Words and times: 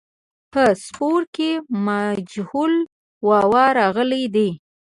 په 0.53 0.63
سپور 0.83 1.21
کې 1.35 1.49
مجهول 1.85 2.73
واو 3.27 3.57
راغلی 3.79 4.23
دی. 4.35 4.49